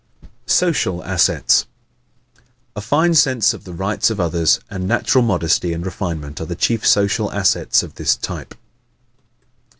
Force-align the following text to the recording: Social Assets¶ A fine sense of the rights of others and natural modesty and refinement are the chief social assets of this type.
Social 0.47 1.03
Assets¶ 1.03 1.67
A 2.75 2.81
fine 2.81 3.13
sense 3.13 3.53
of 3.53 3.65
the 3.65 3.73
rights 3.75 4.09
of 4.09 4.19
others 4.19 4.59
and 4.67 4.87
natural 4.87 5.23
modesty 5.23 5.73
and 5.73 5.85
refinement 5.85 6.41
are 6.41 6.45
the 6.47 6.55
chief 6.55 6.87
social 6.87 7.31
assets 7.31 7.83
of 7.83 7.93
this 7.93 8.15
type. 8.15 8.55